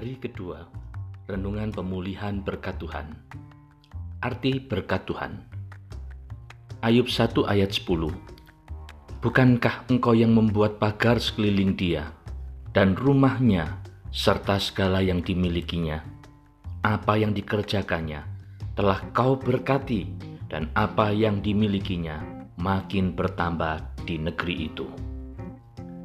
Hari 0.00 0.16
kedua, 0.16 0.64
Renungan 1.28 1.76
Pemulihan 1.76 2.40
Berkat 2.40 2.80
Tuhan. 2.80 3.20
Arti 4.24 4.56
berkat 4.56 5.04
Tuhan. 5.04 5.44
Ayub 6.80 7.04
1 7.04 7.44
ayat 7.44 7.68
10. 7.68 8.08
Bukankah 9.20 9.92
engkau 9.92 10.16
yang 10.16 10.32
membuat 10.32 10.80
pagar 10.80 11.20
sekeliling 11.20 11.76
dia 11.76 12.16
dan 12.72 12.96
rumahnya 12.96 13.76
serta 14.08 14.56
segala 14.56 15.04
yang 15.04 15.20
dimilikinya? 15.20 16.00
Apa 16.80 17.20
yang 17.20 17.36
dikerjakannya 17.36 18.24
telah 18.80 19.04
kau 19.12 19.36
berkati 19.36 20.08
dan 20.48 20.72
apa 20.80 21.12
yang 21.12 21.44
dimilikinya 21.44 22.24
makin 22.56 23.12
bertambah 23.12 24.00
di 24.08 24.16
negeri 24.16 24.64
itu. 24.64 24.88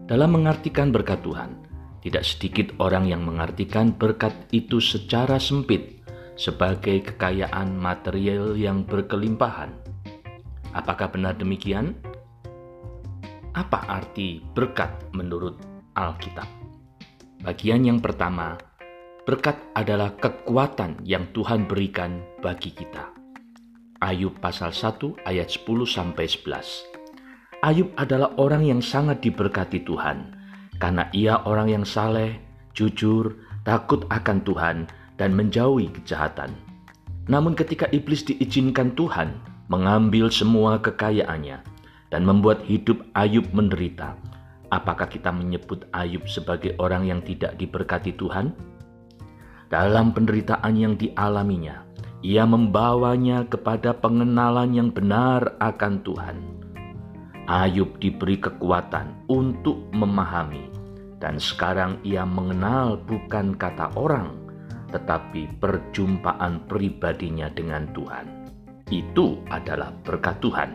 Dalam 0.03 0.35
mengartikan 0.35 0.91
berkat 0.91 1.23
Tuhan, 1.23 1.74
tidak 2.05 2.21
sedikit 2.21 2.69
orang 2.77 3.09
yang 3.09 3.25
mengartikan 3.25 3.89
berkat 3.89 4.29
itu 4.53 4.77
secara 4.77 5.41
sempit 5.41 6.05
sebagai 6.37 7.01
kekayaan 7.01 7.73
material 7.73 8.53
yang 8.53 8.85
berkelimpahan. 8.85 9.73
Apakah 10.77 11.09
benar 11.09 11.33
demikian? 11.33 11.97
Apa 13.57 13.89
arti 13.89 14.37
berkat 14.53 14.93
menurut 15.17 15.57
Alkitab? 15.97 16.45
Bagian 17.41 17.81
yang 17.81 17.97
pertama, 17.97 18.53
berkat 19.25 19.57
adalah 19.73 20.13
kekuatan 20.13 21.01
yang 21.01 21.25
Tuhan 21.33 21.65
berikan 21.65 22.21
bagi 22.37 22.69
kita. 22.69 23.17
Ayub 24.05 24.37
pasal 24.37 24.69
1 24.69 25.25
ayat 25.25 25.49
10 25.49 25.65
sampai 25.89 26.29
11. 26.29 27.65
Ayub 27.65 27.89
adalah 27.97 28.37
orang 28.37 28.61
yang 28.61 28.81
sangat 28.85 29.25
diberkati 29.25 29.81
Tuhan 29.81 30.44
karena 30.77 31.07
ia 31.15 31.39
orang 31.47 31.71
yang 31.71 31.85
saleh, 31.87 32.35
jujur, 32.75 33.35
takut 33.63 34.03
akan 34.11 34.43
Tuhan, 34.43 34.77
dan 35.15 35.31
menjauhi 35.31 35.91
kejahatan. 35.91 36.51
Namun, 37.25 37.57
ketika 37.57 37.89
iblis 37.89 38.27
diizinkan 38.27 38.93
Tuhan 38.93 39.33
mengambil 39.71 40.29
semua 40.29 40.77
kekayaannya 40.77 41.57
dan 42.13 42.21
membuat 42.21 42.61
hidup 42.67 43.01
Ayub 43.17 43.47
menderita, 43.55 44.13
apakah 44.69 45.09
kita 45.09 45.33
menyebut 45.33 45.87
Ayub 45.95 46.27
sebagai 46.29 46.77
orang 46.77 47.07
yang 47.09 47.23
tidak 47.25 47.57
diberkati 47.57 48.13
Tuhan? 48.13 48.53
Dalam 49.73 50.13
penderitaan 50.13 50.77
yang 50.77 50.93
dialaminya, 50.93 51.81
ia 52.21 52.45
membawanya 52.45 53.49
kepada 53.49 53.97
pengenalan 53.97 54.77
yang 54.77 54.89
benar 54.93 55.57
akan 55.57 56.05
Tuhan 56.05 56.64
Ayub 57.45 58.01
diberi 58.01 58.41
kekuatan 58.41 59.29
untuk 59.29 59.77
memahami, 59.93 60.65
dan 61.21 61.37
sekarang 61.37 62.01
ia 62.01 62.25
mengenal 62.25 62.97
bukan 63.05 63.53
kata 63.53 63.93
orang, 63.93 64.33
tetapi 64.89 65.53
perjumpaan 65.61 66.65
pribadinya 66.65 67.45
dengan 67.53 67.85
Tuhan. 67.93 68.49
Itu 68.89 69.45
adalah 69.53 69.93
berkat 70.01 70.41
Tuhan. 70.41 70.73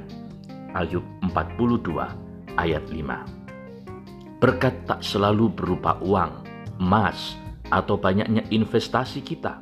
Ayub 0.79 1.03
42 1.35 2.55
ayat 2.55 2.87
5. 2.87 4.39
Berkat 4.39 4.75
tak 4.87 5.03
selalu 5.03 5.51
berupa 5.51 5.99
uang, 5.99 6.47
emas, 6.79 7.35
atau 7.75 7.99
banyaknya 7.99 8.47
investasi 8.55 9.27
kita. 9.27 9.59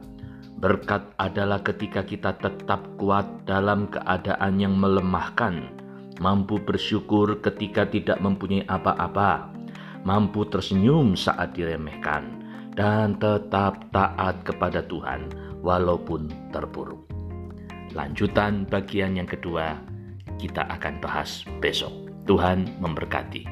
Berkat 0.61 1.09
adalah 1.17 1.65
ketika 1.65 2.05
kita 2.05 2.37
tetap 2.37 2.84
kuat 3.00 3.25
dalam 3.48 3.89
keadaan 3.89 4.61
yang 4.61 4.77
melemahkan 4.77 5.88
mampu 6.19 6.59
bersyukur 6.59 7.39
ketika 7.43 7.87
tidak 7.87 8.19
mempunyai 8.19 8.67
apa-apa, 8.67 9.51
mampu 10.03 10.47
tersenyum 10.47 11.15
saat 11.15 11.55
diremehkan, 11.55 12.43
dan 12.75 13.19
tetap 13.19 13.91
taat 13.91 14.43
kepada 14.47 14.87
Tuhan 14.87 15.31
walaupun 15.62 16.31
terpuruk. 16.55 17.03
Lanjutan 17.97 18.69
bagian 18.69 19.17
yang 19.19 19.27
kedua 19.27 19.78
kita 20.39 20.62
akan 20.71 21.03
bahas 21.03 21.43
besok. 21.59 21.91
Tuhan 22.28 22.69
memberkati. 22.78 23.49